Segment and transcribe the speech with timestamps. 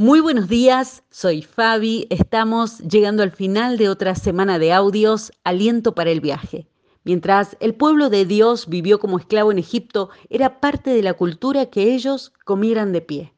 [0.00, 5.96] Muy buenos días, soy Fabi, estamos llegando al final de otra semana de audios, Aliento
[5.96, 6.68] para el viaje.
[7.02, 11.66] Mientras el pueblo de Dios vivió como esclavo en Egipto, era parte de la cultura
[11.66, 13.34] que ellos comieran de pie.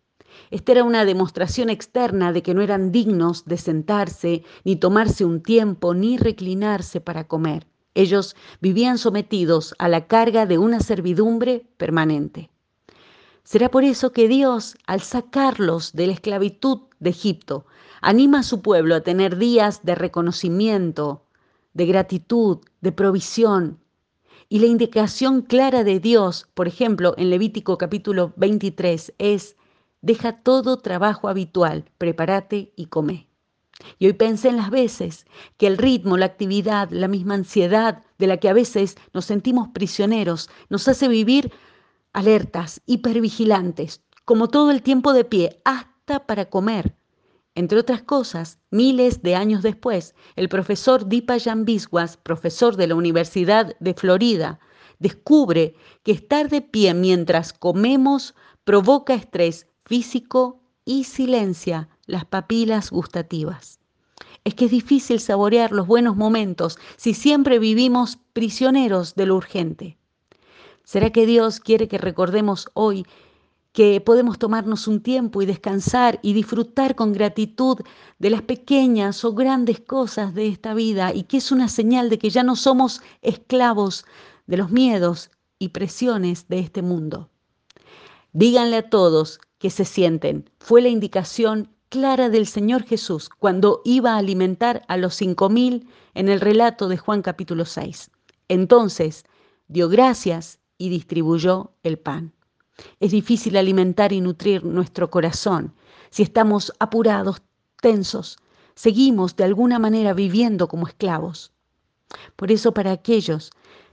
[0.50, 5.42] Esta era una demostración externa de que no eran dignos de sentarse, ni tomarse un
[5.42, 7.66] tiempo, ni reclinarse para comer.
[7.94, 12.50] Ellos vivían sometidos a la carga de una servidumbre permanente.
[13.50, 17.66] Será por eso que Dios, al sacarlos de la esclavitud de Egipto,
[18.00, 21.24] anima a su pueblo a tener días de reconocimiento,
[21.74, 23.80] de gratitud, de provisión.
[24.48, 29.56] Y la indicación clara de Dios, por ejemplo, en Levítico capítulo 23, es,
[30.00, 33.26] deja todo trabajo habitual, prepárate y come.
[33.98, 38.28] Y hoy pensé en las veces que el ritmo, la actividad, la misma ansiedad de
[38.28, 41.50] la que a veces nos sentimos prisioneros, nos hace vivir
[42.12, 46.96] alertas, hipervigilantes, como todo el tiempo de pie, hasta para comer.
[47.54, 53.76] Entre otras cosas, miles de años después, el profesor Dipayan Biswas, profesor de la Universidad
[53.80, 54.60] de Florida,
[54.98, 63.80] descubre que estar de pie mientras comemos provoca estrés físico y silencia las papilas gustativas.
[64.44, 69.99] Es que es difícil saborear los buenos momentos si siempre vivimos prisioneros de lo urgente.
[70.90, 73.06] ¿Será que Dios quiere que recordemos hoy
[73.70, 77.78] que podemos tomarnos un tiempo y descansar y disfrutar con gratitud
[78.18, 82.18] de las pequeñas o grandes cosas de esta vida y que es una señal de
[82.18, 84.04] que ya no somos esclavos
[84.48, 87.30] de los miedos y presiones de este mundo?
[88.32, 90.50] Díganle a todos que se sienten.
[90.58, 95.86] Fue la indicación clara del Señor Jesús cuando iba a alimentar a los cinco mil
[96.14, 98.10] en el relato de Juan capítulo 6.
[98.48, 99.22] Entonces
[99.68, 102.32] dio gracias y distribuyó el pan.
[103.00, 105.74] Es difícil alimentar y nutrir nuestro corazón
[106.08, 107.42] si estamos apurados,
[107.80, 108.38] tensos,
[108.74, 111.52] seguimos de alguna manera viviendo como esclavos.
[112.34, 113.50] Por eso para aquellos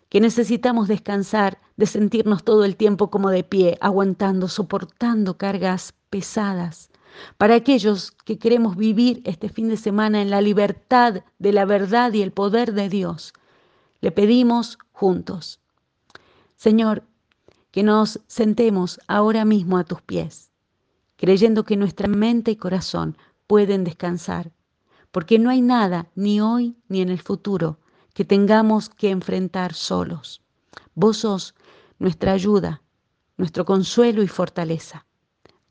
[0.09, 6.89] que necesitamos descansar de sentirnos todo el tiempo como de pie, aguantando, soportando cargas pesadas,
[7.37, 12.13] para aquellos que queremos vivir este fin de semana en la libertad de la verdad
[12.13, 13.33] y el poder de Dios,
[13.99, 15.59] le pedimos juntos
[16.57, 17.03] Señor,
[17.69, 20.49] que nos sentemos ahora mismo a tus pies,
[21.15, 24.51] creyendo que nuestra mente y corazón pueden descansar,
[25.11, 27.77] porque no hay nada, ni hoy ni en el futuro,
[28.15, 30.41] que tengamos que enfrentar solos.
[30.95, 31.53] Vos sos
[31.99, 32.81] nuestra ayuda,
[33.37, 35.05] nuestro consuelo y fortaleza.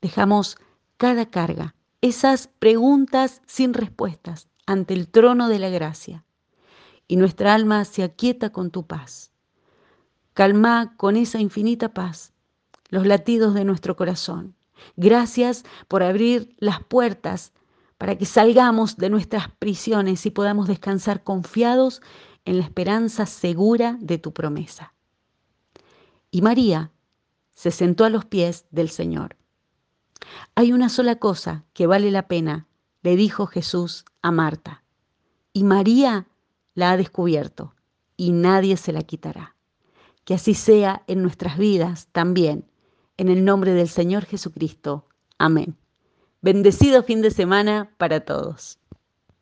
[0.01, 0.57] Dejamos
[0.95, 6.23] cada carga, esas preguntas sin respuestas ante el trono de la gracia,
[7.09, 9.33] y nuestra alma se aquieta con tu paz.
[10.37, 12.31] Calma con esa infinita paz
[12.89, 14.55] los latidos de nuestro corazón.
[14.95, 17.53] Gracias por abrir las puertas
[17.97, 22.03] para que salgamos de nuestras prisiones y podamos descansar confiados
[22.45, 24.93] en la esperanza segura de tu promesa.
[26.29, 26.91] Y María
[27.55, 29.37] se sentó a los pies del Señor.
[30.53, 32.67] Hay una sola cosa que vale la pena,
[33.01, 34.83] le dijo Jesús a Marta,
[35.51, 36.27] y María
[36.75, 37.73] la ha descubierto,
[38.17, 39.56] y nadie se la quitará.
[40.27, 42.65] Que así sea en nuestras vidas también.
[43.15, 45.05] En el nombre del Señor Jesucristo.
[45.37, 45.77] Amén.
[46.41, 48.77] Bendecido fin de semana para todos.